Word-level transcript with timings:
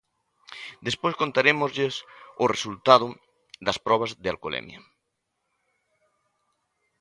Despois, 0.87 1.19
contarémoslles 1.21 1.95
o 2.43 2.45
resultado 2.53 3.07
das 3.65 3.77
probas 3.85 4.11
de 4.23 4.27
alcolemia. 4.33 4.79